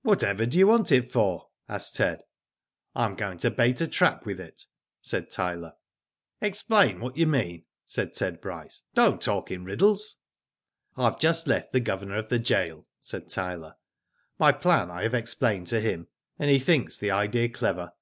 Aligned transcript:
"Whatever 0.00 0.46
do 0.46 0.58
you 0.58 0.68
want 0.68 0.90
it 0.90 1.12
for?" 1.12 1.50
asked 1.68 1.96
Ted. 1.96 2.22
'* 2.62 2.64
I 2.94 3.04
am 3.04 3.14
going 3.14 3.36
to 3.40 3.50
bait 3.50 3.82
a 3.82 3.86
trap 3.86 4.24
with 4.24 4.40
it," 4.40 4.64
said 5.02 5.28
Tyler. 5.30 5.74
*' 6.10 6.40
Explain 6.40 6.98
what 6.98 7.18
you 7.18 7.26
mean," 7.26 7.66
said 7.84 8.14
Ted 8.14 8.40
Bryce.'' 8.40 8.84
Don't 8.94 9.20
talk 9.20 9.50
in 9.50 9.66
riddles." 9.66 10.16
I 10.96 11.04
have 11.04 11.18
just 11.18 11.46
left 11.46 11.74
the 11.74 11.80
Governor 11.80 12.16
of 12.16 12.30
the 12.30 12.38
gaol," 12.38 12.86
said 13.02 13.28
Tyler." 13.28 13.76
My 14.40 14.50
plan 14.50 14.90
I 14.90 15.02
have 15.02 15.12
explained 15.12 15.66
to 15.66 15.80
him, 15.82 16.08
and 16.38 16.48
he 16.50 16.58
thinks 16.58 16.96
the 16.96 17.10
idea 17.10 17.50
clever. 17.50 17.92